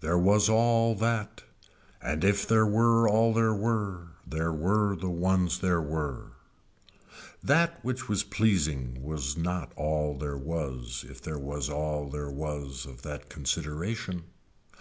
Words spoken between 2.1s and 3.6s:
if there were all there